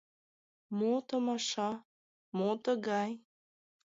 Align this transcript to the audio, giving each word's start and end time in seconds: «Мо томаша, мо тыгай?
«Мо 0.77 0.93
томаша, 1.07 1.71
мо 2.37 2.51
тыгай? 2.63 3.11